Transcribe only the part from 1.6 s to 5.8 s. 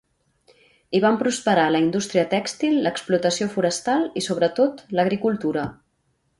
la indústria tèxtil, l'explotació forestal i, sobretot, l'agricultura.